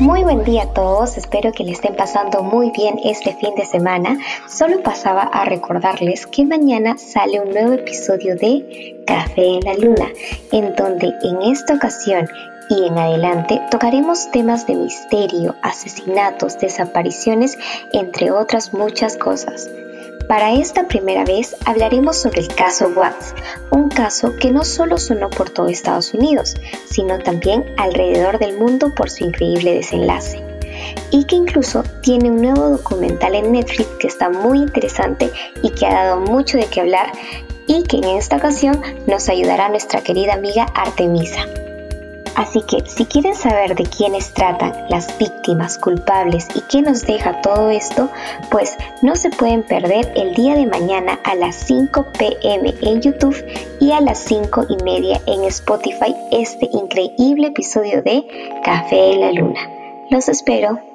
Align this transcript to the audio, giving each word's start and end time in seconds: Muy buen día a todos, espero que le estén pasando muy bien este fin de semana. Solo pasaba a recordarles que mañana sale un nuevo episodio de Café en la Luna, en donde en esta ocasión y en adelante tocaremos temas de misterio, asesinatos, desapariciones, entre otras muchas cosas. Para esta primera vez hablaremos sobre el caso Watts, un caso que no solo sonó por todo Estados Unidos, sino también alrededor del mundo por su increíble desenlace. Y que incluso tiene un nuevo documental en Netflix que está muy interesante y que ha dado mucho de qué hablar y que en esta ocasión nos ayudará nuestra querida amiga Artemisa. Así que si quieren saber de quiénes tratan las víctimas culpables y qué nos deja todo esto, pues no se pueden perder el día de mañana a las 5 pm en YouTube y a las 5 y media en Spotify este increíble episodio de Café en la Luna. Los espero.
Muy 0.00 0.24
buen 0.24 0.42
día 0.44 0.64
a 0.64 0.72
todos, 0.72 1.16
espero 1.16 1.52
que 1.52 1.64
le 1.64 1.72
estén 1.72 1.94
pasando 1.94 2.42
muy 2.42 2.70
bien 2.70 2.98
este 3.04 3.34
fin 3.34 3.54
de 3.54 3.64
semana. 3.64 4.18
Solo 4.48 4.82
pasaba 4.82 5.22
a 5.22 5.44
recordarles 5.44 6.26
que 6.26 6.44
mañana 6.44 6.96
sale 6.98 7.40
un 7.40 7.50
nuevo 7.50 7.74
episodio 7.74 8.34
de 8.34 9.02
Café 9.06 9.46
en 9.46 9.60
la 9.60 9.74
Luna, 9.74 10.08
en 10.50 10.74
donde 10.74 11.12
en 11.22 11.42
esta 11.42 11.74
ocasión 11.74 12.28
y 12.68 12.86
en 12.86 12.98
adelante 12.98 13.60
tocaremos 13.70 14.30
temas 14.30 14.66
de 14.66 14.74
misterio, 14.76 15.54
asesinatos, 15.62 16.58
desapariciones, 16.58 17.58
entre 17.92 18.30
otras 18.30 18.72
muchas 18.72 19.16
cosas. 19.16 19.68
Para 20.28 20.52
esta 20.52 20.86
primera 20.88 21.24
vez 21.24 21.56
hablaremos 21.66 22.16
sobre 22.16 22.40
el 22.40 22.48
caso 22.48 22.88
Watts, 22.96 23.34
un 23.70 23.88
caso 23.88 24.36
que 24.36 24.50
no 24.50 24.64
solo 24.64 24.98
sonó 24.98 25.28
por 25.28 25.50
todo 25.50 25.68
Estados 25.68 26.14
Unidos, 26.14 26.54
sino 26.88 27.18
también 27.18 27.64
alrededor 27.76 28.38
del 28.38 28.56
mundo 28.58 28.94
por 28.94 29.10
su 29.10 29.24
increíble 29.24 29.74
desenlace. 29.74 30.42
Y 31.10 31.24
que 31.24 31.36
incluso 31.36 31.82
tiene 32.02 32.30
un 32.30 32.40
nuevo 32.40 32.70
documental 32.70 33.34
en 33.34 33.52
Netflix 33.52 33.88
que 33.98 34.06
está 34.06 34.30
muy 34.30 34.58
interesante 34.58 35.30
y 35.62 35.70
que 35.70 35.86
ha 35.86 35.92
dado 35.92 36.20
mucho 36.20 36.56
de 36.56 36.66
qué 36.66 36.80
hablar 36.80 37.12
y 37.66 37.82
que 37.84 37.98
en 37.98 38.04
esta 38.04 38.36
ocasión 38.36 38.80
nos 39.06 39.28
ayudará 39.28 39.68
nuestra 39.68 40.02
querida 40.02 40.34
amiga 40.34 40.64
Artemisa. 40.74 41.46
Así 42.34 42.62
que 42.62 42.84
si 42.86 43.04
quieren 43.04 43.34
saber 43.34 43.74
de 43.74 43.84
quiénes 43.84 44.32
tratan 44.32 44.72
las 44.88 45.16
víctimas 45.18 45.78
culpables 45.78 46.48
y 46.54 46.60
qué 46.62 46.82
nos 46.82 47.02
deja 47.02 47.40
todo 47.42 47.70
esto, 47.70 48.08
pues 48.50 48.76
no 49.02 49.16
se 49.16 49.30
pueden 49.30 49.62
perder 49.62 50.12
el 50.16 50.34
día 50.34 50.54
de 50.54 50.66
mañana 50.66 51.18
a 51.24 51.34
las 51.34 51.56
5 51.56 52.06
pm 52.18 52.74
en 52.82 53.00
YouTube 53.00 53.36
y 53.80 53.92
a 53.92 54.00
las 54.00 54.18
5 54.18 54.66
y 54.68 54.82
media 54.82 55.20
en 55.26 55.44
Spotify 55.44 56.14
este 56.30 56.68
increíble 56.72 57.48
episodio 57.48 58.02
de 58.02 58.24
Café 58.64 59.12
en 59.12 59.20
la 59.20 59.32
Luna. 59.32 59.60
Los 60.10 60.28
espero. 60.28 60.91